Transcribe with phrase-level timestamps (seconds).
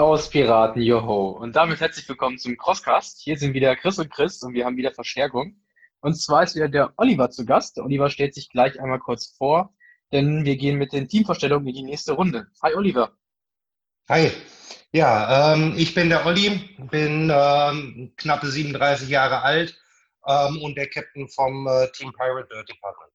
[0.00, 1.28] aus, Piraten, joho.
[1.28, 3.20] Und damit herzlich willkommen zum Crosscast.
[3.20, 5.60] Hier sind wieder Chris und Chris und wir haben wieder Verstärkung.
[6.00, 7.76] Und zwar ist wieder der Oliver zu Gast.
[7.76, 9.74] Der Oliver stellt sich gleich einmal kurz vor,
[10.10, 12.46] denn wir gehen mit den Teamvorstellungen in die nächste Runde.
[12.62, 13.12] Hi Oliver.
[14.08, 14.30] Hi.
[14.90, 19.78] Ja, ähm, ich bin der Olli, bin ähm, knappe 37 Jahre alt
[20.26, 23.12] ähm, und der Captain vom äh, Team Pirate Dirt Department.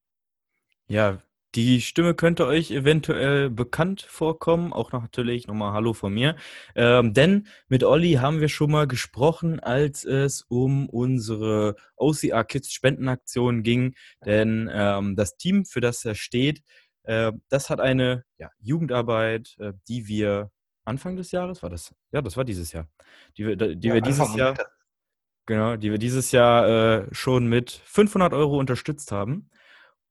[0.87, 1.17] Ja,
[1.55, 4.73] die Stimme könnte euch eventuell bekannt vorkommen.
[4.73, 6.35] Auch natürlich nochmal Hallo von mir.
[6.75, 12.73] Ähm, denn mit Olli haben wir schon mal gesprochen, als es um unsere OCR Kids
[12.73, 13.95] Spendenaktion ging.
[14.25, 16.61] Denn ähm, das Team, für das er steht,
[17.03, 20.51] äh, das hat eine ja, Jugendarbeit, äh, die wir
[20.83, 21.95] Anfang des Jahres war das.
[22.11, 22.87] Ja, das war dieses Jahr.
[23.37, 24.55] Die wir, die ja, wir dieses Jahr.
[25.47, 26.67] Genau, die wir dieses Jahr
[27.03, 29.49] äh, schon mit 500 Euro unterstützt haben.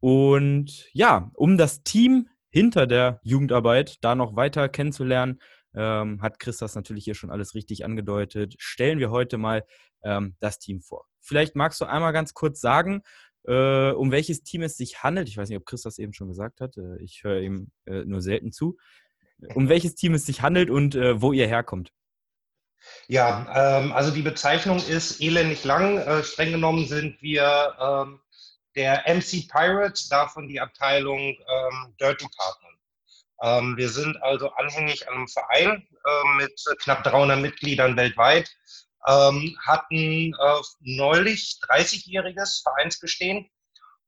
[0.00, 5.40] Und ja, um das Team hinter der Jugendarbeit da noch weiter kennenzulernen,
[5.74, 8.54] ähm, hat Chris das natürlich hier schon alles richtig angedeutet.
[8.58, 9.64] Stellen wir heute mal
[10.04, 11.06] ähm, das Team vor.
[11.20, 13.02] Vielleicht magst du einmal ganz kurz sagen,
[13.46, 15.28] äh, um welches Team es sich handelt.
[15.28, 16.76] Ich weiß nicht, ob Chris das eben schon gesagt hat.
[16.76, 18.76] Äh, ich höre ihm äh, nur selten zu.
[19.54, 21.92] Um welches Team es sich handelt und äh, wo ihr herkommt.
[23.08, 25.98] Ja, ähm, also die Bezeichnung ist elendig lang.
[25.98, 28.20] Äh, streng genommen sind wir ähm,
[28.76, 32.78] der MC Pirate, davon die Abteilung ähm, Dirt Department.
[33.42, 38.50] Ähm, wir sind also anhängig an einem Verein äh, mit knapp 300 Mitgliedern weltweit,
[39.06, 43.50] ähm, hatten äh, neulich 30-jähriges Vereinsbestehen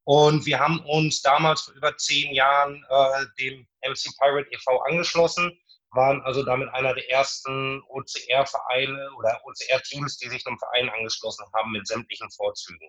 [0.07, 4.79] und wir haben uns damals vor über zehn Jahren äh, dem MC Pirate e.V.
[4.83, 5.59] angeschlossen,
[5.91, 11.73] waren also damit einer der ersten OCR-Vereine oder OCR-Teams, die sich einem Verein angeschlossen haben
[11.73, 12.89] mit sämtlichen Vorzügen.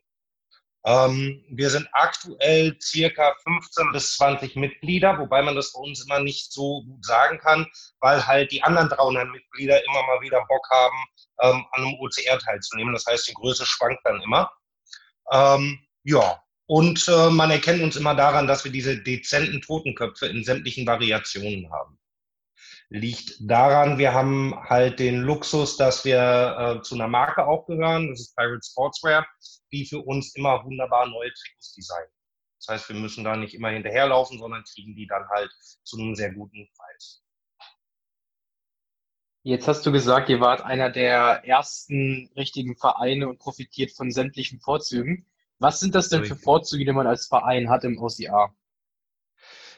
[0.86, 6.20] Ähm, wir sind aktuell circa 15 bis 20 Mitglieder, wobei man das bei uns immer
[6.20, 7.68] nicht so gut sagen kann,
[8.00, 10.98] weil halt die anderen 300 Mitglieder immer mal wieder Bock haben,
[11.42, 12.94] ähm, an einem OCR teilzunehmen.
[12.94, 14.52] Das heißt, die Größe schwankt dann immer.
[15.32, 20.44] Ähm, ja, und äh, man erkennt uns immer daran, dass wir diese dezenten Totenköpfe in
[20.44, 22.00] sämtlichen Variationen haben
[22.90, 28.10] liegt daran, wir haben halt den Luxus, dass wir äh, zu einer Marke auch gehören,
[28.10, 29.28] das ist Pirate Sportswear,
[29.72, 32.12] die für uns immer wunderbar neue Trikots designen.
[32.60, 35.52] Das heißt, wir müssen da nicht immer hinterherlaufen, sondern kriegen die dann halt
[35.84, 37.24] zu einem sehr guten Preis.
[39.44, 44.60] Jetzt hast du gesagt, ihr wart einer der ersten richtigen Vereine und profitiert von sämtlichen
[44.60, 45.26] Vorzügen.
[45.60, 48.54] Was sind das denn für Vorzüge, die man als Verein hat im OCR?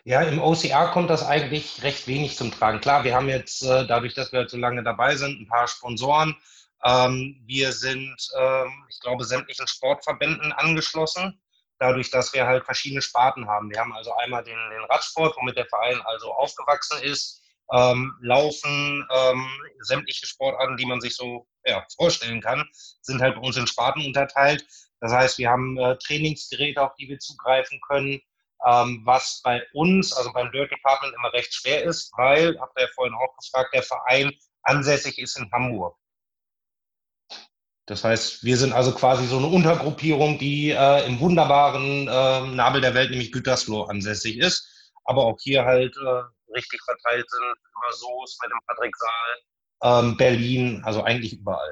[0.05, 2.79] Ja, im OCR kommt das eigentlich recht wenig zum Tragen.
[2.79, 5.67] Klar, wir haben jetzt, äh, dadurch, dass wir halt so lange dabei sind, ein paar
[5.67, 6.35] Sponsoren.
[6.83, 11.41] Ähm, wir sind, ähm, ich glaube, sämtlichen Sportverbänden angeschlossen,
[11.79, 13.69] dadurch, dass wir halt verschiedene Sparten haben.
[13.69, 14.57] Wir haben also einmal den,
[14.89, 17.41] Radsport, womit der Verein also aufgewachsen ist,
[17.73, 19.47] ähm, Laufen, ähm,
[19.81, 22.67] sämtliche Sportarten, die man sich so ja, vorstellen kann,
[23.01, 24.65] sind halt bei uns in Sparten unterteilt.
[25.01, 28.21] Das heißt, wir haben äh, Trainingsgeräte, auf die wir zugreifen können
[28.67, 32.83] ähm, was bei uns, also beim Dirt Department, immer recht schwer ist, weil, habt ihr
[32.83, 34.31] ja vorhin auch gefragt, der Verein
[34.63, 35.95] ansässig ist in Hamburg.
[37.85, 42.81] Das heißt, wir sind also quasi so eine Untergruppierung, die äh, im wunderbaren äh, Nabel
[42.81, 47.93] der Welt, nämlich Gütersloh, ansässig ist, aber auch hier halt äh, richtig verteilt sind, über
[47.93, 51.71] Soos mit dem Patrick Saal, ähm, Berlin, also eigentlich überall.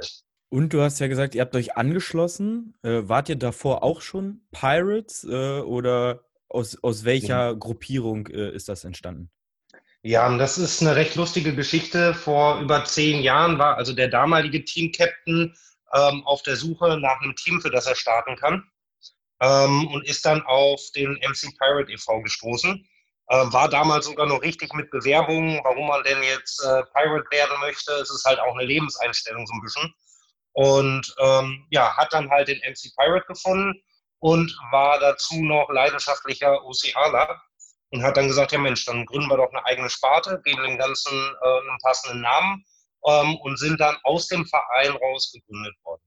[0.50, 2.74] Und du hast ja gesagt, ihr habt euch angeschlossen.
[2.82, 7.60] Äh, wart ihr davor auch schon Pirates äh, oder aus, aus welcher mhm.
[7.60, 9.32] Gruppierung äh, ist das entstanden?
[10.04, 12.14] Ja, das ist eine recht lustige Geschichte.
[12.14, 15.56] Vor über zehn Jahren war also der damalige Team-Captain
[15.94, 18.64] ähm, auf der Suche nach einem Team, für das er starten kann.
[19.42, 22.22] Ähm, und ist dann auf den MC Pirate e.V.
[22.22, 22.88] gestoßen.
[23.30, 27.60] Äh, war damals sogar noch richtig mit Bewerbungen, warum man denn jetzt äh, Pirate werden
[27.60, 27.92] möchte.
[27.94, 29.94] Es ist halt auch eine Lebenseinstellung so ein bisschen.
[30.54, 33.74] Und ähm, ja, hat dann halt den MC Pirate gefunden
[34.20, 37.42] und war dazu noch leidenschaftlicher OCAler
[37.92, 40.78] und hat dann gesagt, ja Mensch, dann gründen wir doch eine eigene Sparte, geben dem
[40.78, 42.66] Ganzen äh, einen passenden Namen
[43.06, 46.02] ähm, und sind dann aus dem Verein raus gegründet worden.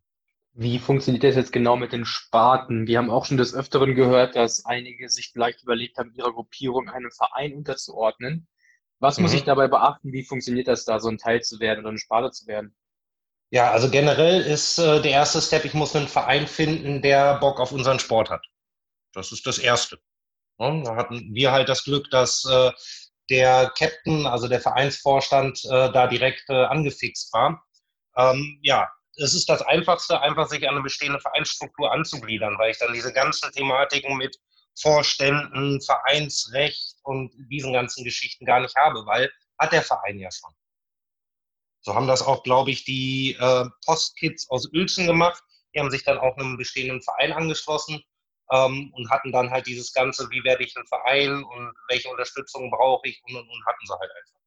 [0.52, 2.86] Wie funktioniert das jetzt genau mit den Sparten?
[2.86, 6.88] Wir haben auch schon des Öfteren gehört, dass einige sich vielleicht überlegt haben, ihrer Gruppierung
[6.88, 8.48] einem Verein unterzuordnen.
[8.98, 9.22] Was mhm.
[9.22, 10.12] muss ich dabei beachten?
[10.12, 12.74] Wie funktioniert das da, so ein Teil zu werden oder eine Sparte zu werden?
[13.50, 17.58] Ja, also generell ist äh, der erste Step, ich muss einen Verein finden, der Bock
[17.58, 18.46] auf unseren Sport hat.
[19.12, 19.98] Das ist das Erste.
[20.58, 22.70] Ja, da hatten wir halt das Glück, dass äh,
[23.28, 27.64] der Captain, also der Vereinsvorstand, äh, da direkt äh, angefixt war.
[28.16, 32.78] Ähm, ja, es ist das Einfachste, einfach sich an eine bestehende Vereinsstruktur anzugliedern, weil ich
[32.78, 34.36] dann diese ganzen Thematiken mit
[34.80, 40.52] Vorständen, Vereinsrecht und diesen ganzen Geschichten gar nicht habe, weil hat der Verein ja schon.
[41.82, 45.42] So haben das auch, glaube ich, die äh, Postkids aus Uelzen gemacht.
[45.74, 48.02] Die haben sich dann auch einem bestehenden Verein angeschlossen
[48.50, 52.70] ähm, und hatten dann halt dieses Ganze, wie werde ich ein Verein und welche Unterstützung
[52.70, 54.40] brauche ich und, und, und hatten sie halt einfach.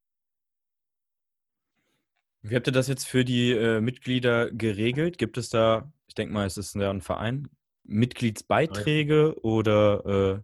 [2.45, 5.17] Wie habt ihr das jetzt für die äh, Mitglieder geregelt?
[5.17, 7.47] Gibt es da, ich denke mal, es ist ja ein Verein,
[7.83, 10.41] Mitgliedsbeiträge oder äh,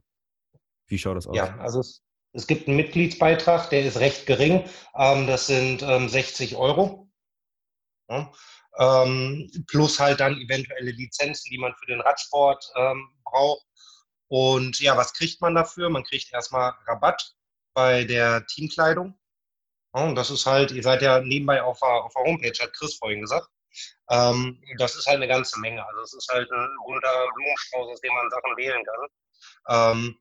[0.87, 1.35] wie schaut das aus?
[1.35, 2.01] Ja, also es,
[2.33, 4.67] es, gibt einen Mitgliedsbeitrag, der ist recht gering.
[4.95, 7.09] Ähm, das sind ähm, 60 Euro.
[8.09, 8.31] Ja,
[8.79, 13.65] ähm, plus halt dann eventuelle Lizenzen, die man für den Radsport ähm, braucht.
[14.27, 15.89] Und ja, was kriegt man dafür?
[15.89, 17.35] Man kriegt erstmal Rabatt
[17.73, 19.17] bei der Teamkleidung.
[19.91, 22.95] und das ist halt, ihr seid ja nebenbei auf der, auf der Homepage, hat Chris
[22.95, 23.47] vorhin gesagt.
[24.09, 25.85] Ähm, das ist halt eine ganze Menge.
[25.85, 29.97] Also es ist halt ein bunter Blumenstrauß, aus dem man Sachen wählen kann.
[29.97, 30.19] Ähm,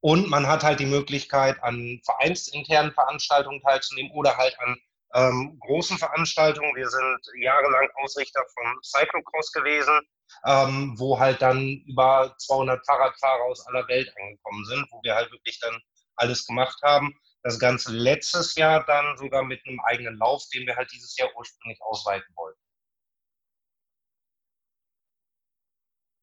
[0.00, 4.76] und man hat halt die Möglichkeit, an vereinsinternen Veranstaltungen teilzunehmen oder halt an
[5.14, 6.74] ähm, großen Veranstaltungen.
[6.76, 10.00] Wir sind jahrelang Ausrichter von Cyclocross gewesen,
[10.44, 15.30] ähm, wo halt dann über 200 Fahrradfahrer aus aller Welt angekommen sind, wo wir halt
[15.32, 15.80] wirklich dann
[16.16, 17.14] alles gemacht haben.
[17.42, 21.30] Das Ganze letztes Jahr dann sogar mit einem eigenen Lauf, den wir halt dieses Jahr
[21.36, 22.60] ursprünglich ausweiten wollten.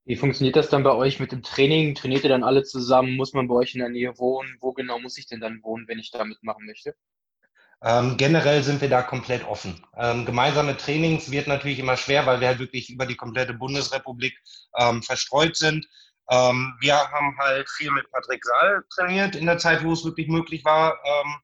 [0.06, 1.96] Wie funktioniert das dann bei euch mit dem Training?
[1.96, 3.16] Trainiert ihr dann alle zusammen?
[3.16, 4.56] Muss man bei euch in der Nähe wohnen?
[4.62, 6.96] Wo genau muss ich denn dann wohnen, wenn ich da mitmachen möchte?
[7.84, 9.84] Ähm, generell sind wir da komplett offen.
[9.98, 14.38] Ähm, gemeinsame Trainings wird natürlich immer schwer, weil wir halt wirklich über die komplette Bundesrepublik
[14.78, 15.88] ähm, verstreut sind.
[16.30, 20.28] Ähm, wir haben halt viel mit Patrick Saal trainiert in der Zeit, wo es wirklich
[20.28, 21.00] möglich war.
[21.04, 21.36] Ähm,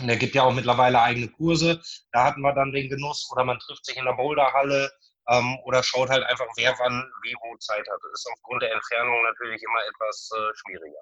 [0.00, 1.82] und er gibt ja auch mittlerweile eigene Kurse.
[2.12, 4.90] Da hatten wir dann den Genuss oder man trifft sich in der Boulderhalle
[5.30, 8.00] ähm, oder schaut halt einfach, wer wann wie wo Zeit hat.
[8.02, 11.00] Das ist aufgrund der Entfernung natürlich immer etwas äh, schwieriger.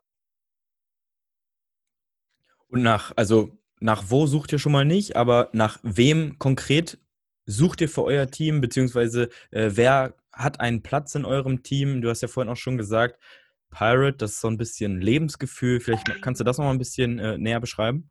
[2.69, 6.99] Und nach, also nach wo sucht ihr schon mal nicht, aber nach wem konkret
[7.47, 12.03] sucht ihr für euer Team, beziehungsweise äh, wer hat einen Platz in eurem Team?
[12.03, 13.19] Du hast ja vorhin auch schon gesagt,
[13.71, 15.81] Pirate, das ist so ein bisschen Lebensgefühl.
[15.81, 18.11] Vielleicht kannst du das noch mal ein bisschen äh, näher beschreiben?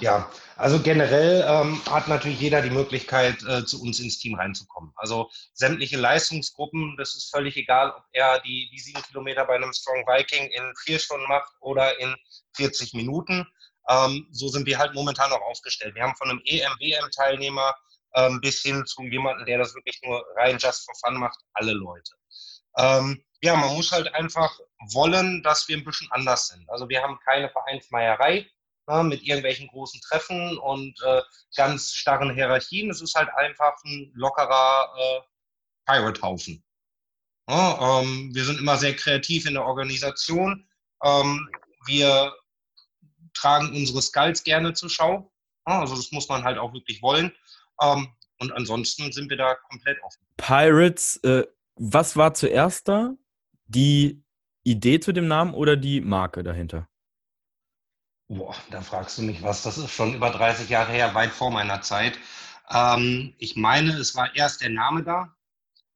[0.00, 4.92] Ja, also generell ähm, hat natürlich jeder die Möglichkeit, äh, zu uns ins Team reinzukommen.
[4.96, 9.72] Also sämtliche Leistungsgruppen, das ist völlig egal, ob er die, die sieben Kilometer bei einem
[9.72, 12.14] Strong Viking in vier Stunden macht oder in
[12.56, 13.46] 40 Minuten.
[13.88, 15.94] Ähm, so sind wir halt momentan auch aufgestellt.
[15.94, 17.74] Wir haben von einem EM-WM-Teilnehmer
[18.14, 21.72] ähm, bis hin zu jemandem, der das wirklich nur rein just for fun macht, alle
[21.72, 22.12] Leute.
[22.76, 24.58] Ähm, ja, man muss halt einfach
[24.92, 26.68] wollen, dass wir ein bisschen anders sind.
[26.70, 28.48] Also wir haben keine Vereinsmeierei
[28.86, 31.22] ne, mit irgendwelchen großen Treffen und äh,
[31.56, 32.90] ganz starren Hierarchien.
[32.90, 35.20] Es ist halt einfach ein lockerer äh,
[35.86, 36.62] Pirate-Haufen.
[37.48, 40.66] Ja, ähm, wir sind immer sehr kreativ in der Organisation.
[41.02, 41.48] Ähm,
[41.86, 42.34] wir
[43.34, 45.30] tragen unsere Skulls gerne zur Schau.
[45.64, 47.32] Also das muss man halt auch wirklich wollen.
[47.82, 48.08] Ähm,
[48.40, 50.26] und ansonsten sind wir da komplett offen.
[50.36, 51.44] Pirates, äh,
[51.76, 53.14] was war zuerst da?
[53.66, 54.22] Die
[54.62, 56.88] Idee zu dem Namen oder die Marke dahinter?
[58.28, 59.62] Boah, da fragst du mich was.
[59.62, 62.18] Das ist schon über 30 Jahre her, weit vor meiner Zeit.
[62.70, 65.34] Ähm, ich meine, es war erst der Name da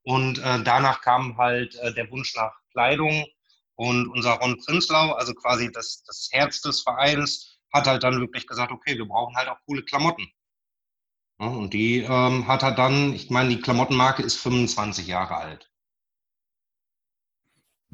[0.03, 3.25] und äh, danach kam halt äh, der Wunsch nach Kleidung
[3.75, 8.45] und unser Ron Prinzlau, also quasi das, das Herz des Vereins, hat halt dann wirklich
[8.45, 10.31] gesagt, okay, wir brauchen halt auch coole Klamotten.
[11.39, 15.71] Ja, und die ähm, hat er dann, ich meine, die Klamottenmarke ist 25 Jahre alt.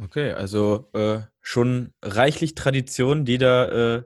[0.02, 4.04] Okay, also äh, schon reichlich Tradition, die da äh,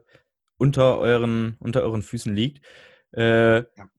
[0.60, 2.64] unter, euren, unter euren Füßen liegt.
[3.16, 3.90] Äh, ja.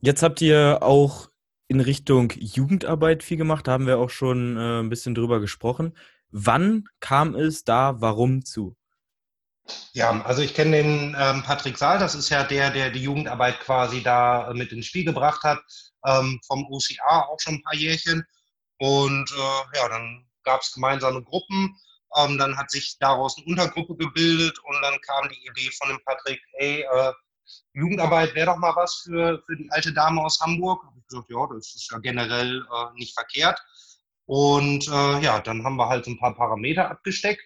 [0.00, 1.30] Jetzt habt ihr auch
[1.68, 5.96] in Richtung Jugendarbeit viel gemacht, da haben wir auch schon äh, ein bisschen drüber gesprochen.
[6.30, 8.76] Wann kam es da warum zu?
[9.92, 13.58] Ja, also ich kenne den ähm, Patrick Saal, das ist ja der, der die Jugendarbeit
[13.60, 15.60] quasi da äh, mit ins Spiel gebracht hat,
[16.04, 18.24] ähm, vom OCA auch schon ein paar Jährchen.
[18.78, 21.76] Und äh, ja, dann gab es gemeinsame Gruppen,
[22.16, 26.00] ähm, dann hat sich daraus eine Untergruppe gebildet und dann kam die Idee von dem
[26.04, 27.12] Patrick, ey, äh,
[27.74, 30.82] Jugendarbeit wäre doch mal was für, für die alte Dame aus Hamburg.
[30.84, 33.60] Und ich gesagt, ja, das ist ja generell äh, nicht verkehrt.
[34.26, 37.42] Und äh, ja, dann haben wir halt ein paar Parameter abgesteckt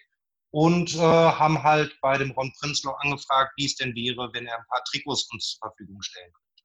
[0.49, 4.57] und äh, haben halt bei dem Ron Prinzlau angefragt, wie es denn wäre, wenn er
[4.57, 6.63] ein paar Trikots uns zur Verfügung stellen könnte.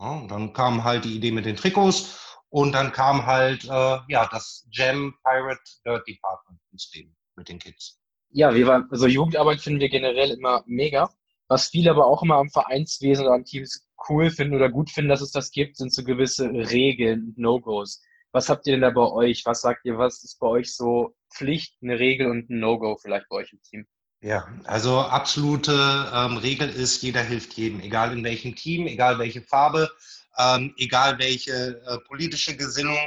[0.00, 4.26] Ja, dann kam halt die Idee mit den Trikots und dann kam halt äh, ja
[4.30, 7.98] das Jam Pirate Dirt Department ins Leben mit den Kids.
[8.30, 11.10] Ja, wir waren, also Jugendarbeit finden wir generell immer mega.
[11.48, 15.08] Was viele aber auch immer am Vereinswesen oder an Teams cool finden oder gut finden,
[15.08, 18.02] dass es das gibt, sind so gewisse Regeln und No-Gos.
[18.32, 19.44] Was habt ihr denn da bei euch?
[19.46, 23.28] Was sagt ihr, was ist bei euch so Pflicht, eine Regel und ein No-Go vielleicht
[23.28, 23.86] bei euch im Team?
[24.22, 25.72] Ja, also absolute
[26.14, 29.90] ähm, Regel ist, jeder hilft jedem, egal in welchem Team, egal welche Farbe,
[30.38, 32.98] ähm, egal welche äh, politische Gesinnung,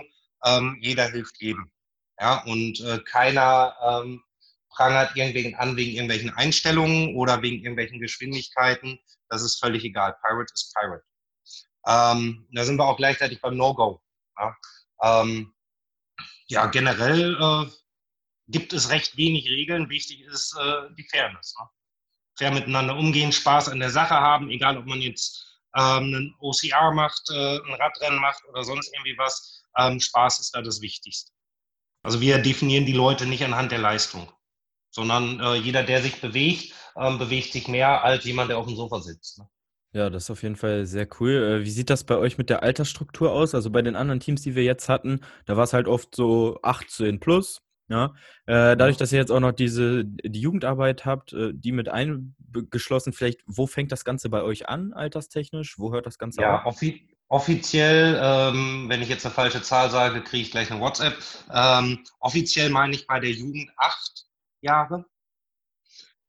[0.44, 1.72] ähm, jeder hilft jedem.
[2.24, 4.24] Ja, und äh, keiner ähm,
[4.70, 8.98] prangert irgendwen an wegen irgendwelchen Einstellungen oder wegen irgendwelchen Geschwindigkeiten.
[9.28, 10.16] Das ist völlig egal.
[10.24, 11.04] Pirate ist Pirate.
[11.86, 14.02] Ähm, da sind wir auch gleichzeitig beim No-Go.
[14.40, 14.56] Ja,
[15.02, 15.54] ähm,
[16.48, 17.70] ja generell äh,
[18.48, 19.90] gibt es recht wenig Regeln.
[19.90, 21.54] Wichtig ist äh, die Fairness.
[21.60, 21.68] Ne?
[22.38, 26.94] Fair miteinander umgehen, Spaß an der Sache haben, egal ob man jetzt ähm, einen OCR
[26.94, 29.62] macht, äh, ein Radrennen macht oder sonst irgendwie was.
[29.78, 31.34] Ähm, Spaß ist da das Wichtigste.
[32.04, 34.30] Also wir definieren die Leute nicht anhand der Leistung,
[34.92, 38.76] sondern äh, jeder, der sich bewegt, ähm, bewegt sich mehr als jemand, der auf dem
[38.76, 39.40] Sofa sitzt.
[39.40, 39.48] Ne?
[39.94, 41.32] Ja, das ist auf jeden Fall sehr cool.
[41.32, 43.56] Äh, wie sieht das bei euch mit der Altersstruktur aus?
[43.56, 46.60] Also bei den anderen Teams, die wir jetzt hatten, da war es halt oft so
[46.62, 47.62] 18 plus.
[47.90, 48.14] Ja,
[48.46, 53.14] äh, dadurch, dass ihr jetzt auch noch diese die Jugendarbeit habt, äh, die mit eingeschlossen,
[53.14, 55.78] vielleicht, wo fängt das Ganze bei euch an, alterstechnisch?
[55.78, 56.66] Wo hört das Ganze ja, auf?
[56.66, 61.18] Offi offiziell, ähm, wenn ich jetzt eine falsche Zahl sage, kriege ich gleich eine WhatsApp.
[61.52, 64.26] Ähm, offiziell meine ich bei der Jugend acht
[64.62, 65.06] Jahre.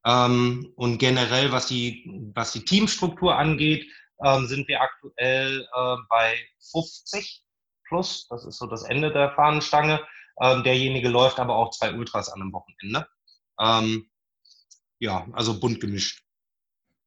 [0.06, 3.86] Ähm, und generell, was die, was die Teamstruktur angeht,
[4.24, 6.38] ähm, sind wir aktuell äh, bei
[6.72, 7.44] 50
[7.86, 8.26] plus.
[8.28, 10.00] Das ist so das Ende der Fahnenstange.
[10.40, 13.06] Ähm, derjenige läuft aber auch zwei Ultras an einem Wochenende.
[13.60, 14.10] Ähm,
[15.00, 16.23] ja, also bunt gemischt.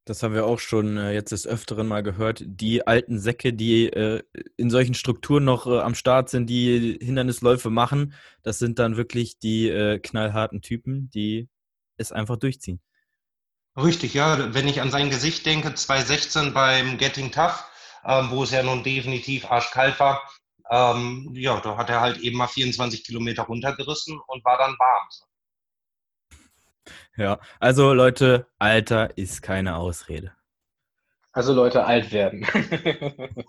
[0.07, 2.41] Das haben wir auch schon äh, jetzt des Öfteren mal gehört.
[2.45, 4.23] Die alten Säcke, die äh,
[4.55, 9.37] in solchen Strukturen noch äh, am Start sind, die Hindernisläufe machen, das sind dann wirklich
[9.37, 11.49] die äh, knallharten Typen, die
[11.97, 12.79] es einfach durchziehen.
[13.75, 14.53] Richtig, ja.
[14.53, 17.65] Wenn ich an sein Gesicht denke, 2016 beim Getting Tough,
[18.05, 20.21] ähm, wo es ja nun definitiv arschkalt war,
[20.71, 25.07] ähm, ja, da hat er halt eben mal 24 Kilometer runtergerissen und war dann warm.
[27.15, 30.33] Ja, also Leute, Alter ist keine Ausrede.
[31.31, 32.47] Also Leute, alt werden.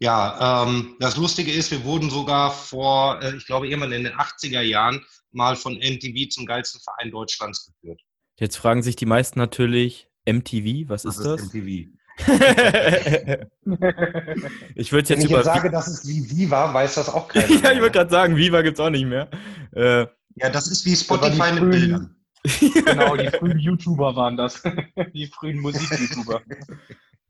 [0.00, 4.14] ja, ähm, das Lustige ist, wir wurden sogar vor, äh, ich glaube, irgendwann in den
[4.14, 8.00] 80er Jahren mal von MTV zum geilsten Verein Deutschlands geführt.
[8.36, 11.42] Jetzt fragen sich die meisten natürlich, MTV, was, was ist das?
[11.52, 11.90] MTV.
[14.76, 17.48] ich würde jetzt Wenn ich jetzt sage, dass es wie Viva, weiß das auch keiner.
[17.62, 19.28] ja, ich würde gerade sagen, Viva gibt es auch nicht mehr.
[19.74, 22.16] Äh, ja, das ist wie Spotify mit Bildern.
[22.60, 24.62] genau, die frühen YouTuber waren das.
[25.14, 26.42] die frühen Musik-YouTuber.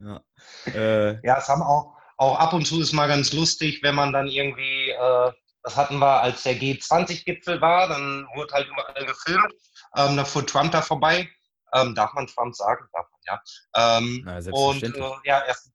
[0.01, 0.21] Ja.
[0.67, 4.13] Äh, ja, es haben auch, auch ab und zu ist mal ganz lustig, wenn man
[4.13, 5.33] dann irgendwie, äh,
[5.63, 9.55] das hatten wir, als der G20-Gipfel war, dann wurde halt überall gefilmt.
[9.97, 11.29] Ähm, da fuhr Trump da vorbei.
[11.73, 12.87] Ähm, darf man Trump sagen?
[12.93, 13.99] Darf man, ja.
[13.99, 15.73] Ähm, Na, und äh, ja, erst,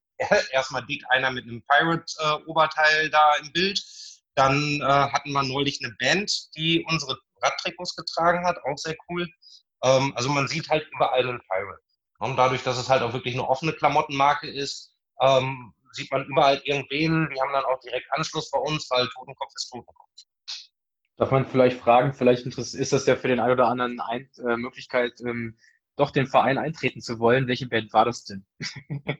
[0.51, 3.81] erstmal dick einer mit einem Pirate-Oberteil äh, da im Bild.
[4.39, 9.27] Dann äh, hatten wir neulich eine Band, die unsere Radtrikots getragen hat, auch sehr cool.
[9.83, 11.81] Ähm, also man sieht halt überall einen Pirate.
[12.19, 16.61] Und dadurch, dass es halt auch wirklich eine offene Klamottenmarke ist, ähm, sieht man überall
[16.63, 17.29] irgendwen.
[17.29, 20.09] Die haben dann auch direkt Anschluss bei uns, weil Totenkopf ist Totenkopf.
[21.17, 24.55] Darf man vielleicht fragen, vielleicht ist das ja für den einen oder anderen eine äh,
[24.55, 25.57] Möglichkeit, ähm,
[25.97, 27.47] doch den Verein eintreten zu wollen.
[27.47, 28.45] Welche Band war das denn?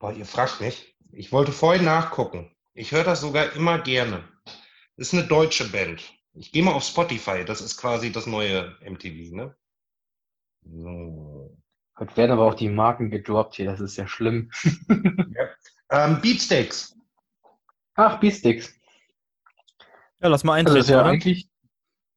[0.00, 0.96] Boah, ihr fragt mich.
[1.12, 2.52] Ich wollte vorhin nachgucken.
[2.78, 4.22] Ich höre das sogar immer gerne.
[4.96, 6.14] Das ist eine deutsche Band.
[6.34, 7.44] Ich gehe mal auf Spotify.
[7.44, 9.56] Das ist quasi das neue MTV, ne?
[10.62, 11.58] So.
[11.98, 13.66] Heute werden aber auch die Marken gedroppt hier.
[13.66, 14.52] Das ist ja schlimm.
[14.88, 15.48] ja.
[15.90, 16.96] Ähm, Beatsteaks.
[17.94, 18.72] Ach, Beatsteaks.
[20.20, 20.76] Ja, lass mal eintreten.
[20.76, 21.10] Das ist ja oder?
[21.10, 21.48] eigentlich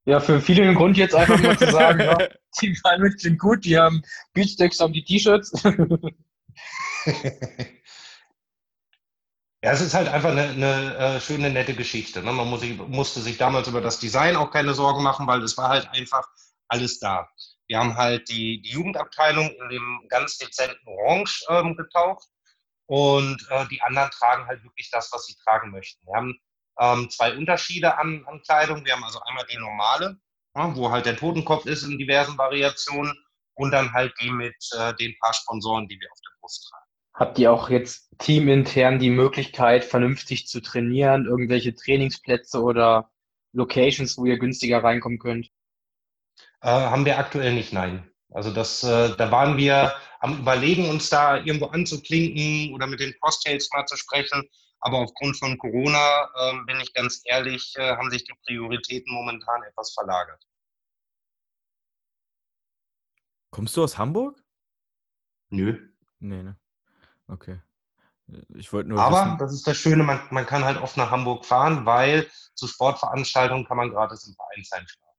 [0.06, 2.27] ja, für viele ein Grund jetzt einfach mal zu sagen, ja,
[2.62, 4.03] die Palmen sind gut, die haben
[4.34, 5.63] Beachsticks, haben die T-Shirts.
[9.63, 12.24] Ja, es ist halt einfach eine, eine äh, schöne, nette Geschichte.
[12.24, 12.32] Ne?
[12.32, 15.56] Man muss sich, musste sich damals über das Design auch keine Sorgen machen, weil es
[15.56, 16.27] war halt einfach
[16.68, 17.30] alles da.
[17.68, 22.27] Wir haben halt die, die Jugendabteilung in dem ganz dezenten Orange ähm, getaucht
[22.88, 26.06] und äh, die anderen tragen halt wirklich das, was sie tragen möchten.
[26.08, 26.39] Wir haben
[26.80, 28.84] ähm, zwei Unterschiede an, an Kleidung.
[28.84, 30.18] Wir haben also einmal die normale,
[30.56, 33.13] ja, wo halt der Totenkopf ist in diversen Variationen
[33.53, 36.90] und dann halt die mit äh, den paar Sponsoren, die wir auf der Brust tragen.
[37.13, 43.12] Habt ihr auch jetzt teamintern die Möglichkeit, vernünftig zu trainieren, irgendwelche Trainingsplätze oder
[43.53, 45.51] Locations, wo ihr günstiger reinkommen könnt?
[46.62, 48.10] Äh, haben wir aktuell nicht, nein.
[48.30, 53.13] Also das, äh, da waren wir am Überlegen, uns da irgendwo anzuklinken oder mit den
[53.20, 54.48] Crosstails mal zu sprechen.
[54.80, 59.62] Aber aufgrund von Corona, äh, bin ich ganz ehrlich, äh, haben sich die Prioritäten momentan
[59.63, 60.44] etwas verlagert.
[63.51, 64.41] Kommst du aus Hamburg?
[65.50, 65.89] Nö.
[66.20, 66.58] Nee, ne?
[67.31, 67.59] Okay.
[68.55, 69.00] Ich wollte nur.
[69.00, 72.29] Aber wissen, das ist das Schöne, man, man kann halt oft nach Hamburg fahren, weil
[72.53, 75.11] zu Sportveranstaltungen kann man gratis im Vereinsheim schlafen.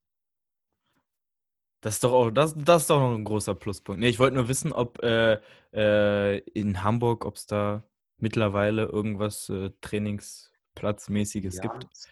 [1.81, 4.01] Das ist doch auch, das, das ist doch noch ein großer Pluspunkt.
[4.01, 5.41] Nee, ich wollte nur wissen, ob äh,
[5.73, 7.83] äh, in Hamburg, ob es da
[8.19, 11.63] mittlerweile irgendwas äh, Trainingsplatzmäßiges Ja.
[11.63, 11.87] gibt.
[11.93, 12.07] Es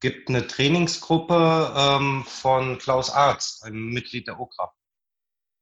[0.00, 4.74] gibt eine Trainingsgruppe ähm, von Klaus Arz, einem Mitglied der OKRA.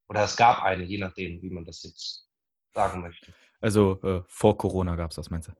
[0.09, 2.29] Oder es gab eine, je nachdem, wie man das jetzt
[2.73, 3.33] sagen möchte.
[3.61, 5.53] Also äh, vor Corona gab es das, meinst du?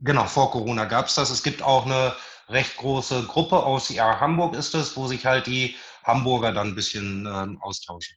[0.00, 1.30] Genau, vor Corona gab es das.
[1.30, 2.14] Es gibt auch eine
[2.48, 5.74] recht große Gruppe, OCR Hamburg ist es, wo sich halt die
[6.04, 8.16] Hamburger dann ein bisschen ähm, austauschen.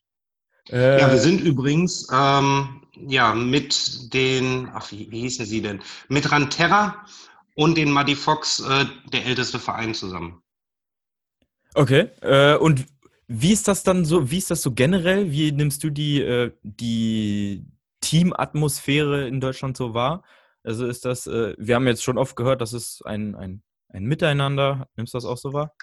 [0.69, 5.81] Äh, Ja, wir sind übrigens ähm, ja, mit den, ach, wie, wie hießen sie denn?
[6.09, 7.05] Mit Ranterra
[7.55, 10.43] und den Muddy Fox, äh, der älteste Verein zusammen.
[11.73, 12.09] Okay.
[12.21, 12.85] Äh, und
[13.27, 15.31] wie ist das dann so, wie ist das so generell?
[15.31, 17.65] Wie nimmst du die, äh, die
[18.01, 20.23] Teamatmosphäre in Deutschland so wahr?
[20.63, 24.03] Also ist das, äh, wir haben jetzt schon oft gehört, das ist ein, ein, ein
[24.03, 24.87] Miteinander.
[24.95, 25.73] Nimmst du das auch so wahr?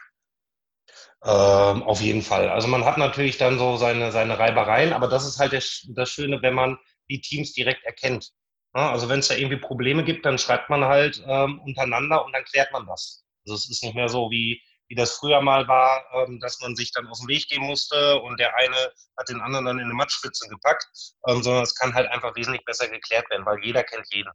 [1.25, 2.49] Ähm, auf jeden Fall.
[2.50, 6.11] Also man hat natürlich dann so seine, seine Reibereien, aber das ist halt das, das
[6.11, 6.78] Schöne, wenn man
[7.11, 8.32] die Teams direkt erkennt.
[8.75, 12.32] Ja, also wenn es da irgendwie Probleme gibt, dann schreibt man halt ähm, untereinander und
[12.32, 13.25] dann klärt man das.
[13.44, 16.76] Also es ist nicht mehr so, wie, wie das früher mal war, ähm, dass man
[16.76, 19.85] sich dann aus dem Weg gehen musste und der eine hat den anderen dann in
[19.85, 20.87] eine Matschspitze gepackt,
[21.28, 24.31] ähm, sondern es kann halt einfach wesentlich besser geklärt werden, weil jeder kennt jeden.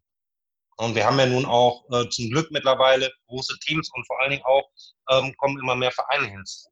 [0.78, 4.32] Und wir haben ja nun auch äh, zum Glück mittlerweile große Teams und vor allen
[4.32, 4.68] Dingen auch
[5.12, 6.70] ähm, kommen immer mehr Vereine hinzu.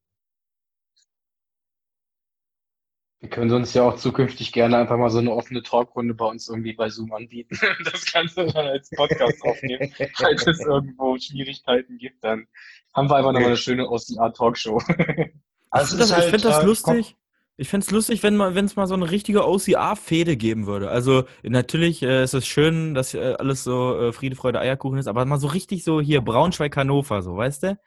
[3.22, 6.48] Wir können uns ja auch zukünftig gerne einfach mal so eine offene Talkrunde bei uns
[6.48, 7.60] irgendwie bei Zoom anbieten.
[7.92, 9.94] Das kannst du dann als Podcast aufnehmen.
[10.16, 12.48] Falls es irgendwo Schwierigkeiten gibt, dann
[12.94, 14.82] haben wir einfach nochmal eine schöne OCR-Talkshow.
[15.72, 17.16] Also ich finde das, halt, find das äh, lustig.
[17.56, 20.90] Ich fände es lustig, wenn es mal so eine richtige OCR-Fehde geben würde.
[20.90, 25.06] Also natürlich äh, ist es schön, dass äh, alles so äh, Friede, Freude, Eierkuchen ist,
[25.06, 27.80] aber mal so richtig so hier Braunschweig, Hannover, so, weißt du?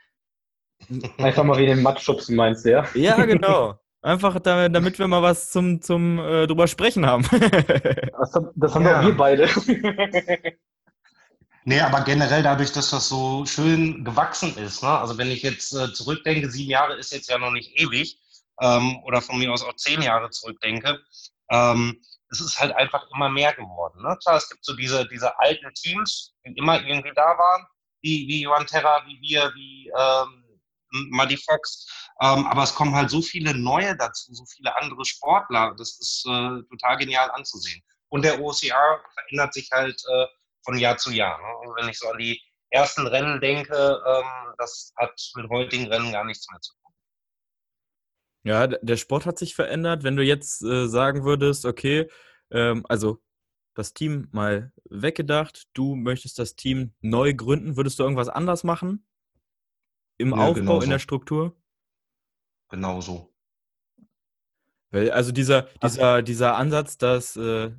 [1.18, 2.86] Einfach mal wie den Mattschubsen meinst du, ja?
[2.94, 3.81] Ja, genau.
[4.02, 7.24] Einfach damit, damit wir mal was zum, zum äh, drüber sprechen haben.
[8.18, 9.00] Das, haben- das haben Ja.
[9.00, 9.48] doch wir beide.
[11.64, 14.82] Nee, aber generell dadurch, dass das so schön gewachsen ist.
[14.82, 14.88] Ne?
[14.88, 18.18] Also wenn ich jetzt äh, zurückdenke, sieben Jahre ist jetzt ja noch nicht ewig,
[18.60, 20.98] ähm, oder von mir aus auch zehn Jahre zurückdenke,
[21.50, 24.02] ähm, es ist halt einfach immer mehr geworden.
[24.02, 24.18] Ne?
[24.24, 27.64] Klar, es gibt so diese, diese alten Teams, die immer irgendwie da waren,
[28.00, 30.41] wie, wie Johan Terra, wie wir, wie ähm,
[31.10, 31.86] Muddy Fox.
[32.20, 35.74] Ähm, aber es kommen halt so viele neue dazu, so viele andere Sportler.
[35.76, 37.82] Das ist äh, total genial anzusehen.
[38.08, 40.26] Und der OCR verändert sich halt äh,
[40.64, 41.38] von Jahr zu Jahr.
[41.38, 41.72] Ne?
[41.76, 46.24] Wenn ich so an die ersten Rennen denke, ähm, das hat mit heutigen Rennen gar
[46.24, 46.92] nichts mehr zu tun.
[48.44, 50.02] Ja, der Sport hat sich verändert.
[50.02, 52.10] Wenn du jetzt äh, sagen würdest, okay,
[52.50, 53.22] ähm, also
[53.74, 59.06] das Team mal weggedacht, du möchtest das Team neu gründen, würdest du irgendwas anders machen?
[60.22, 60.84] Im Nö, Aufbau, genauso.
[60.84, 61.54] in der Struktur?
[62.70, 63.32] Genauso.
[64.90, 67.70] Weil, also dieser, Also- dieser, dieser Ansatz, dass äh,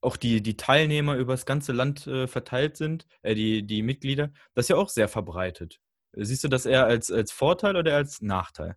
[0.00, 4.30] auch die, die Teilnehmer über das ganze Land äh, verteilt sind, äh, die, die Mitglieder,
[4.54, 5.80] das ist ja auch sehr verbreitet.
[6.16, 8.76] Siehst du das eher als, als Vorteil oder als Nachteil?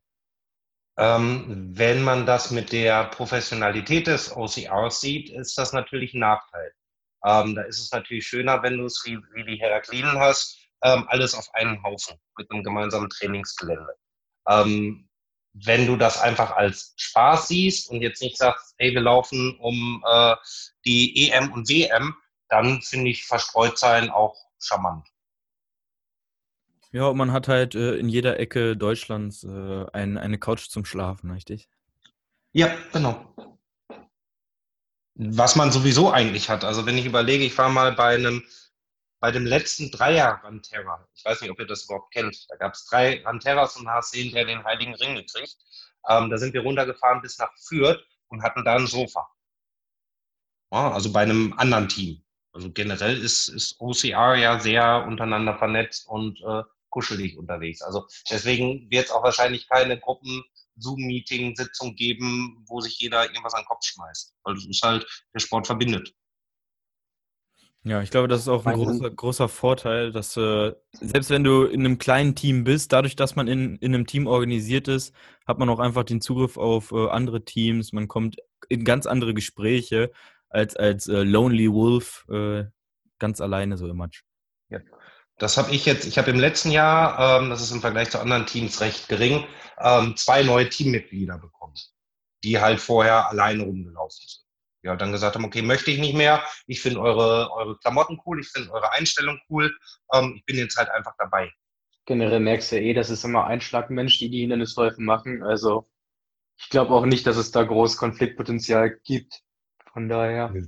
[0.98, 6.72] Ähm, wenn man das mit der Professionalität des OCRs sieht, ist das natürlich ein Nachteil.
[7.24, 11.06] Ähm, da ist es natürlich schöner, wenn du es wie, wie die Heraklinen hast, ähm,
[11.08, 13.96] alles auf einen Haufen mit einem gemeinsamen Trainingsgelände.
[14.48, 15.10] Ähm,
[15.54, 20.04] wenn du das einfach als Spaß siehst und jetzt nicht sagst, hey, wir laufen um
[20.08, 20.36] äh,
[20.86, 22.16] die EM und WM,
[22.50, 25.08] dann finde ich verstreut sein auch charmant.
[26.92, 30.86] Ja, und man hat halt äh, in jeder Ecke Deutschlands äh, ein, eine Couch zum
[30.86, 31.70] Schlafen, richtig?
[32.54, 33.36] Ja, genau.
[35.16, 36.64] Was man sowieso eigentlich hat.
[36.64, 38.44] Also wenn ich überlege, ich war mal bei einem,
[39.20, 41.08] bei dem letzten Dreier Ranterra.
[41.16, 42.46] Ich weiß nicht, ob ihr das überhaupt kennt.
[42.50, 45.58] Da gab es drei Ranterras und hast hinterher den Heiligen Ring gekriegt.
[46.10, 49.28] Ähm, da sind wir runtergefahren bis nach Fürth und hatten da ein Sofa.
[50.72, 52.24] Ja, also bei einem anderen Team.
[52.52, 57.82] Also generell ist, ist OCR ja sehr untereinander vernetzt und äh, kuschelig unterwegs.
[57.82, 60.44] Also deswegen wird es auch wahrscheinlich keine Gruppen
[60.76, 64.36] Zoom-Meeting-Sitzung geben, wo sich jeder irgendwas an den Kopf schmeißt.
[64.44, 66.14] Weil das ist halt, der Sport verbindet.
[67.88, 71.64] Ja, ich glaube, das ist auch ein großer, großer Vorteil, dass äh, selbst wenn du
[71.64, 75.16] in einem kleinen Team bist, dadurch, dass man in, in einem Team organisiert ist,
[75.48, 77.94] hat man auch einfach den Zugriff auf äh, andere Teams.
[77.94, 80.12] Man kommt in ganz andere Gespräche
[80.50, 82.66] als als äh, Lonely Wolf äh,
[83.20, 84.26] ganz alleine so im Match.
[85.38, 88.20] Das habe ich jetzt, ich habe im letzten Jahr, ähm, das ist im Vergleich zu
[88.20, 89.46] anderen Teams recht gering,
[89.80, 91.76] ähm, zwei neue Teammitglieder bekommen,
[92.44, 94.47] die halt vorher alleine rumgelaufen sind.
[94.84, 98.40] Ja, dann gesagt haben, okay, möchte ich nicht mehr, ich finde eure, eure Klamotten cool,
[98.40, 99.76] ich finde eure Einstellung cool,
[100.14, 101.52] ähm, ich bin jetzt halt einfach dabei.
[102.06, 105.44] Generell merkst du ja eh, das ist immer Einschlagmensch, die die Hindernisläufe machen.
[105.44, 105.90] Also
[106.60, 109.42] Ich glaube auch nicht, dass es da groß Konfliktpotenzial gibt.
[109.94, 110.50] Von daher.
[110.50, 110.68] Nö.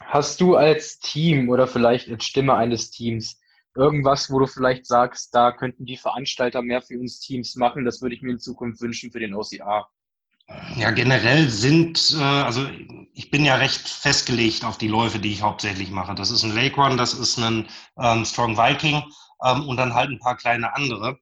[0.00, 3.40] Hast du als Team oder vielleicht als Stimme eines Teams
[3.74, 7.84] irgendwas, wo du vielleicht sagst, da könnten die Veranstalter mehr für uns Teams machen?
[7.86, 9.88] Das würde ich mir in Zukunft wünschen für den OCA.
[10.76, 12.68] Ja, generell sind, äh, also
[13.12, 16.14] ich bin ja recht festgelegt auf die Läufe, die ich hauptsächlich mache.
[16.14, 19.02] Das ist ein Lake Run, das ist ein ähm, Strong Viking
[19.44, 21.18] ähm, und dann halt ein paar kleine andere.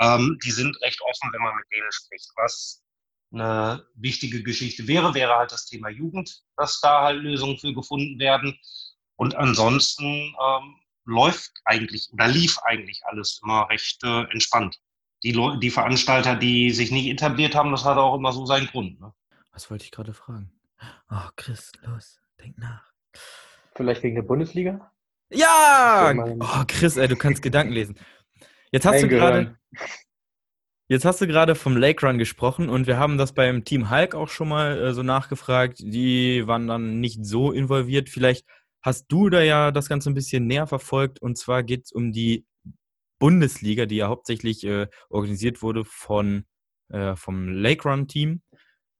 [0.00, 2.30] Ähm, die sind recht offen, wenn man mit denen spricht.
[2.36, 2.82] Was
[3.32, 8.18] eine wichtige Geschichte wäre, wäre halt das Thema Jugend, dass da halt Lösungen für gefunden
[8.18, 8.58] werden.
[9.16, 14.78] Und ansonsten ähm, läuft eigentlich oder lief eigentlich alles immer recht äh, entspannt
[15.22, 18.66] die, Leute, die Veranstalter, die sich nicht etabliert haben, das hat auch immer so seinen
[18.66, 19.00] Grund.
[19.00, 19.12] Ne?
[19.52, 20.52] Was wollte ich gerade fragen?
[21.10, 22.92] Oh, Chris, los, denk nach.
[23.74, 24.92] Vielleicht wegen der Bundesliga?
[25.30, 26.14] Ja!
[26.40, 27.96] Oh, Chris, ey, du kannst Gedanken lesen.
[28.70, 29.56] Jetzt hast du gerade.
[30.90, 34.14] Jetzt hast du gerade vom Lake Run gesprochen und wir haben das beim Team Hulk
[34.14, 35.80] auch schon mal äh, so nachgefragt.
[35.80, 38.08] Die waren dann nicht so involviert.
[38.08, 38.46] Vielleicht
[38.80, 42.10] hast du da ja das Ganze ein bisschen näher verfolgt und zwar geht es um
[42.10, 42.46] die
[43.18, 46.44] Bundesliga, die ja hauptsächlich äh, organisiert wurde von,
[46.88, 48.42] äh, vom Lake Run Team.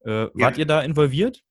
[0.04, 0.30] Äh, ja.
[0.34, 1.42] Wart ihr da involviert?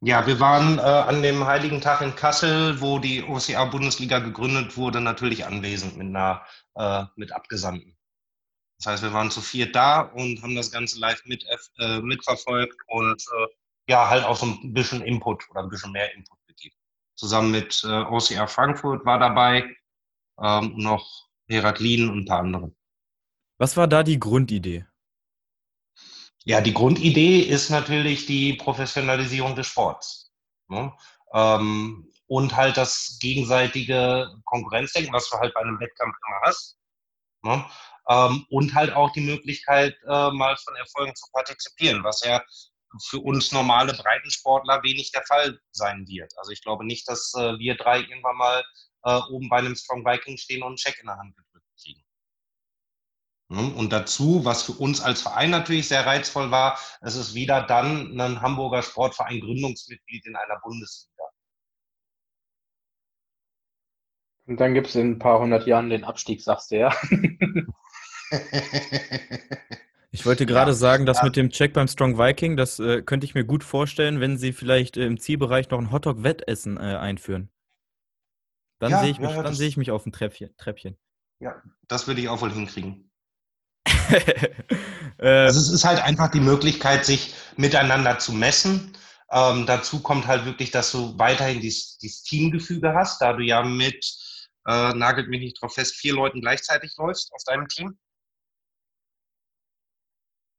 [0.00, 4.76] Ja, wir waren äh, an dem Heiligen Tag in Kassel, wo die OCA Bundesliga gegründet
[4.76, 7.96] wurde, natürlich anwesend mit einer äh, mit Abgesandten.
[8.78, 11.46] Das heißt, wir waren zu viert da und haben das Ganze live mit,
[11.78, 13.24] äh, mitverfolgt und
[13.86, 16.74] ja, halt auch so ein bisschen Input oder ein bisschen mehr Input gegeben.
[17.14, 19.74] Zusammen mit OCR Frankfurt war dabei,
[20.42, 22.72] ähm, noch Heraklin und ein paar andere.
[23.58, 24.86] Was war da die Grundidee?
[26.44, 30.32] Ja, die Grundidee ist natürlich die Professionalisierung des Sports.
[30.68, 30.92] Ne?
[31.32, 36.78] Ähm, und halt das gegenseitige Konkurrenzdenken, was du halt bei einem Wettkampf immer hast.
[37.42, 37.64] Ne?
[38.08, 42.42] Ähm, und halt auch die Möglichkeit, äh, mal von Erfolgen zu partizipieren, was ja
[43.08, 46.32] für uns normale Breitensportler wenig der Fall sein wird.
[46.36, 48.64] Also ich glaube nicht, dass äh, wir drei irgendwann mal
[49.04, 52.02] äh, oben bei einem Strong Viking stehen und einen Check in der Hand gedrückt kriegen.
[53.50, 57.62] Hm, und dazu, was für uns als Verein natürlich sehr reizvoll war, es ist wieder
[57.62, 61.12] dann ein Hamburger Sportverein Gründungsmitglied in einer Bundesliga.
[64.46, 66.94] Und dann gibt es in ein paar hundert Jahren den Abstieg, sagst du ja.
[70.14, 71.24] Ich wollte gerade ja, sagen, dass ja.
[71.24, 74.52] mit dem Check beim Strong Viking, das äh, könnte ich mir gut vorstellen, wenn sie
[74.52, 77.48] vielleicht äh, im Zielbereich noch ein Hotdog-Wettessen äh, einführen.
[78.84, 80.54] Dann ja, sehe ich, mich, ja, dann seh ich mich auf dem Treppchen.
[80.58, 80.98] Treppchen.
[81.40, 83.10] Ja, das würde ich auch wohl hinkriegen.
[85.16, 88.92] Äh, also es ist halt einfach die Möglichkeit, sich miteinander zu messen.
[89.30, 93.62] Ähm, dazu kommt halt wirklich, dass du weiterhin dieses, dieses Teamgefüge hast, da du ja
[93.62, 94.04] mit,
[94.66, 97.96] äh, nagelt mich nicht drauf fest, vier Leuten gleichzeitig läufst auf deinem Team.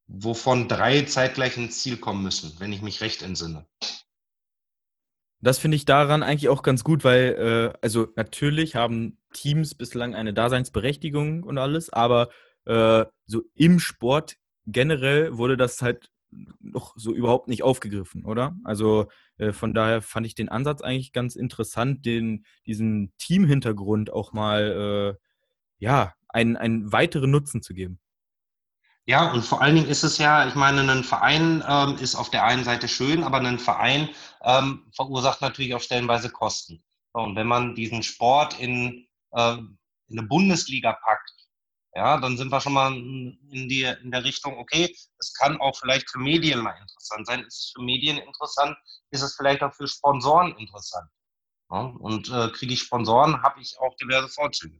[0.06, 3.66] Wovon drei zeitgleich ins Ziel kommen müssen, wenn ich mich recht entsinne.
[5.46, 10.16] Das finde ich daran eigentlich auch ganz gut, weil, äh, also natürlich haben Teams bislang
[10.16, 12.30] eine Daseinsberechtigung und alles, aber
[12.64, 16.10] äh, so im Sport generell wurde das halt
[16.58, 18.56] noch so überhaupt nicht aufgegriffen, oder?
[18.64, 19.06] Also
[19.38, 25.14] äh, von daher fand ich den Ansatz eigentlich ganz interessant, den, diesen Teamhintergrund auch mal,
[25.14, 25.26] äh,
[25.78, 28.00] ja, einen, einen weiteren Nutzen zu geben.
[29.08, 32.28] Ja, und vor allen Dingen ist es ja, ich meine, ein Verein ähm, ist auf
[32.28, 34.08] der einen Seite schön, aber ein Verein
[34.42, 36.82] ähm, verursacht natürlich auch stellenweise Kosten.
[37.12, 41.32] Und wenn man diesen Sport in, äh, in eine Bundesliga packt,
[41.94, 45.76] ja, dann sind wir schon mal in, die, in der Richtung, okay, es kann auch
[45.76, 47.40] vielleicht für Medien mal interessant sein.
[47.44, 48.76] Ist es für Medien interessant?
[49.12, 51.08] Ist es vielleicht auch für Sponsoren interessant?
[51.70, 54.78] Ja, und äh, kriege ich Sponsoren, habe ich auch diverse Vorzüge.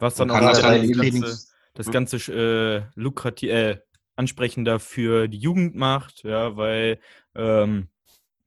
[0.00, 1.92] Was dann auch das, das, ganze, das hm?
[1.92, 3.78] ganze äh, lukrativ, äh,
[4.16, 6.98] ansprechender für die Jugend macht, ja, weil
[7.34, 7.88] ähm,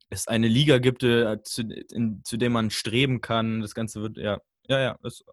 [0.10, 3.62] es eine Liga gibt, äh, zu, in, zu der man streben kann.
[3.62, 5.24] Das Ganze wird, ja, ja, ja, das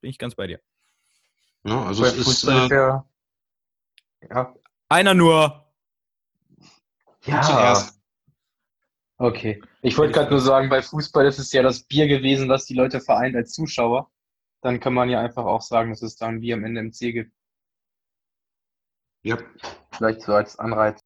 [0.00, 0.60] bin ich ganz bei dir.
[1.64, 3.06] Ja, also es ist, äh, ja,
[4.30, 4.54] ja.
[4.88, 5.66] Einer nur.
[7.24, 7.90] Ja.
[9.18, 9.62] Okay.
[9.82, 12.74] Ich wollte gerade nur sagen, bei Fußball ist es ja das Bier gewesen, was die
[12.74, 14.10] Leute vereint als Zuschauer
[14.60, 17.12] dann kann man ja einfach auch sagen, dass es dann wie am Ende im C
[17.12, 17.32] gibt.
[19.22, 19.38] Ja.
[19.92, 21.00] Vielleicht so als Anreiz.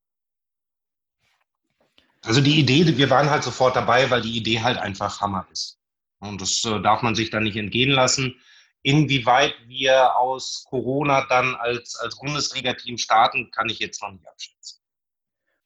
[2.24, 5.78] Also die Idee, wir waren halt sofort dabei, weil die Idee halt einfach Hammer ist.
[6.20, 8.36] Und das äh, darf man sich dann nicht entgehen lassen.
[8.82, 14.80] Inwieweit wir aus Corona dann als, als Bundesliga-Team starten, kann ich jetzt noch nicht abschätzen.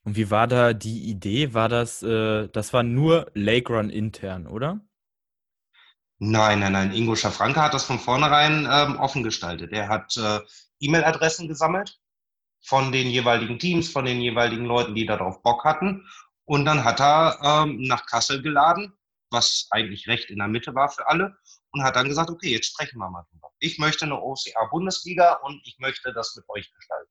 [0.05, 1.53] Und wie war da die Idee?
[1.53, 4.81] War das, äh, das war nur Lake Run intern, oder?
[6.19, 6.93] Nein, nein, nein.
[6.93, 9.73] Ingo Schafranke hat das von vornherein ähm, offen gestaltet.
[9.73, 10.41] Er hat äh,
[10.81, 11.99] E-Mail-Adressen gesammelt
[12.65, 16.07] von den jeweiligen Teams, von den jeweiligen Leuten, die darauf Bock hatten.
[16.47, 18.97] Und dann hat er ähm, nach Kassel geladen,
[19.31, 21.37] was eigentlich recht in der Mitte war für alle,
[21.73, 23.51] und hat dann gesagt, okay, jetzt sprechen wir mal drüber.
[23.59, 27.11] Ich möchte eine OCA-Bundesliga und ich möchte das mit euch gestalten.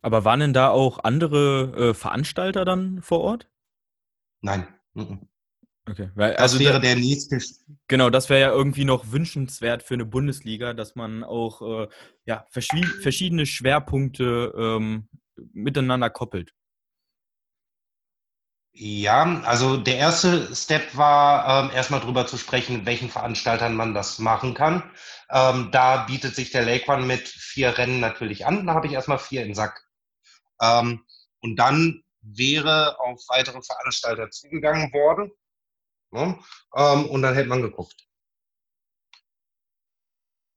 [0.00, 3.48] Aber waren denn da auch andere äh, Veranstalter dann vor Ort?
[4.40, 4.66] Nein.
[4.94, 5.28] Mhm.
[5.88, 6.10] Okay.
[6.14, 7.38] Weil, das also wäre der nächste.
[7.88, 11.88] Genau, das wäre ja irgendwie noch wünschenswert für eine Bundesliga, dass man auch äh,
[12.24, 15.08] ja, verschiedene Schwerpunkte ähm,
[15.52, 16.52] miteinander koppelt.
[18.74, 23.92] Ja, also der erste Step war, ähm, erstmal drüber zu sprechen, mit welchen Veranstaltern man
[23.92, 24.82] das machen kann.
[25.30, 28.66] Ähm, da bietet sich der Lake One mit vier Rennen natürlich an.
[28.66, 29.84] Da habe ich erstmal vier im Sack.
[30.62, 31.04] Ähm,
[31.40, 35.32] und dann wäre auf weitere Veranstalter zugegangen worden.
[36.12, 36.38] Ne?
[36.76, 38.06] Ähm, und dann hätte man geguckt.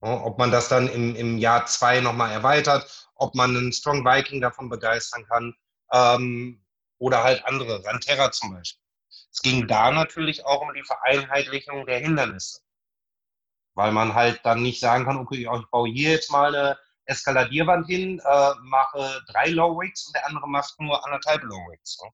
[0.01, 4.05] Ja, ob man das dann im, im Jahr zwei nochmal erweitert, ob man einen Strong
[4.05, 5.55] Viking davon begeistern kann
[5.91, 6.63] ähm,
[6.99, 8.83] oder halt andere, Ranterra zum Beispiel.
[9.31, 12.61] Es ging da natürlich auch um die Vereinheitlichung der Hindernisse.
[13.73, 17.87] Weil man halt dann nicht sagen kann, okay, ich baue hier jetzt mal eine Eskaladierwand
[17.87, 21.97] hin, äh, mache drei Low Rigs und der andere macht nur anderthalb Low Rigs.
[22.03, 22.09] Ne?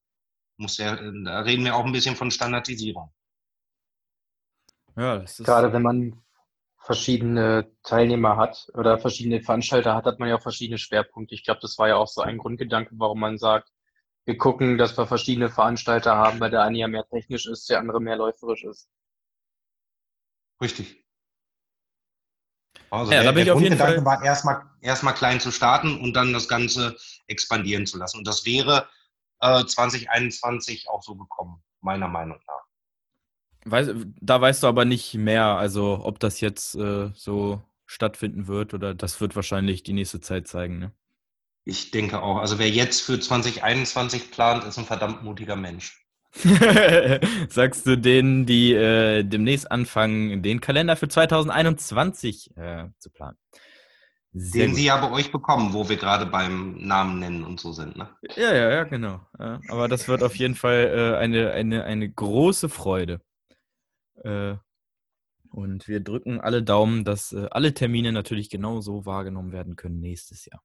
[0.58, 3.12] Muss ja, da reden wir auch ein bisschen von Standardisierung.
[4.98, 6.22] Ja, das ist Gerade wenn man
[6.78, 11.36] verschiedene Teilnehmer hat oder verschiedene Veranstalter hat, hat man ja auch verschiedene Schwerpunkte.
[11.36, 13.72] Ich glaube, das war ja auch so ein Grundgedanke, warum man sagt,
[14.26, 17.80] wir gucken, dass wir verschiedene Veranstalter haben, weil der eine ja mehr technisch ist, der
[17.80, 18.90] andere mehr läuferisch ist.
[20.62, 21.06] Richtig.
[22.90, 25.52] Also ja, der, da bin der ich auf jeden Fall war erstmal erstmal klein zu
[25.52, 28.18] starten und dann das Ganze expandieren zu lassen.
[28.18, 28.90] Und das wäre
[29.40, 32.71] äh, 2021 auch so gekommen, meiner Meinung nach.
[33.66, 38.74] Weiß, da weißt du aber nicht mehr, also ob das jetzt äh, so stattfinden wird
[38.74, 40.80] oder das wird wahrscheinlich die nächste Zeit zeigen.
[40.80, 40.92] Ne?
[41.66, 42.38] Ich denke auch.
[42.38, 46.06] Also wer jetzt für 2021 plant, ist ein verdammt mutiger Mensch.
[47.50, 53.38] Sagst du denen, die äh, demnächst anfangen, den Kalender für 2021 äh, zu planen?
[54.34, 54.80] Sehr den gut.
[54.80, 57.98] sie ja bei euch bekommen, wo wir gerade beim Namen nennen und so sind.
[57.98, 58.10] Ne?
[58.38, 59.20] Ja, ja, ja, genau.
[59.38, 63.20] Ja, aber das wird auf jeden Fall äh, eine, eine, eine große Freude.
[64.24, 64.56] Äh,
[65.52, 70.46] und wir drücken alle Daumen, dass äh, alle Termine natürlich genauso wahrgenommen werden können nächstes
[70.46, 70.64] Jahr.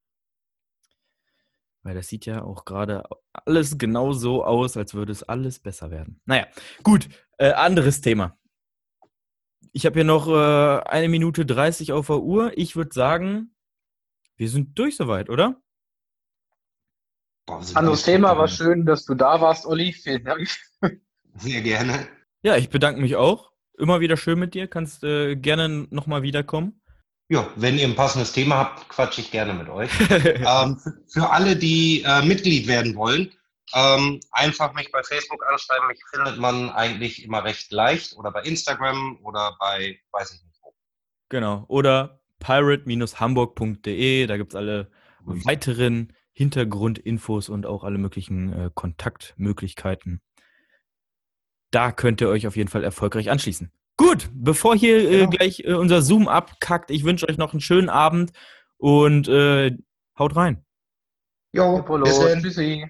[1.83, 5.90] Weil das sieht ja auch gerade alles genau so aus, als würde es alles besser
[5.90, 6.21] werden.
[6.25, 6.47] Naja,
[6.83, 8.38] gut, äh, anderes Thema.
[9.73, 12.57] Ich habe hier noch äh, eine Minute 30 auf der Uhr.
[12.57, 13.55] Ich würde sagen,
[14.37, 15.61] wir sind durch soweit, oder?
[17.47, 19.92] Boah, Anderes Thema, war schön, dass du da warst, Olli.
[19.92, 20.49] Vielen Dank.
[21.37, 22.09] Sehr gerne.
[22.47, 23.51] Ja, ich bedanke mich auch.
[23.77, 24.69] Immer wieder schön mit dir.
[24.69, 26.81] Kannst äh, gerne nochmal wiederkommen.
[27.29, 29.91] Ja, wenn ihr ein passendes Thema habt, quatsche ich gerne mit euch.
[30.11, 33.33] ähm, für alle, die äh, Mitglied werden wollen,
[33.75, 35.89] ähm, einfach mich bei Facebook anschreiben.
[35.89, 40.61] Mich findet man eigentlich immer recht leicht oder bei Instagram oder bei, weiß ich nicht
[40.63, 40.73] wo.
[41.29, 41.65] Genau.
[41.67, 44.29] Oder pirate-hamburg.de.
[44.29, 44.89] Da gibt es alle
[45.25, 50.21] weiteren Hintergrundinfos und auch alle möglichen äh, Kontaktmöglichkeiten.
[51.77, 53.71] Da könnt ihr euch auf jeden Fall erfolgreich anschließen.
[53.99, 55.29] Gut, bevor hier äh, genau.
[55.29, 58.33] gleich äh, unser Zoom abkackt, ich wünsche euch noch einen schönen Abend
[58.79, 59.77] und äh,
[60.19, 60.65] haut rein.
[61.53, 62.43] Jo, bis dann.
[62.43, 62.87] Tschüssi.